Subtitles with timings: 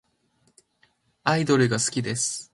[1.23, 2.47] アイドルが好きです。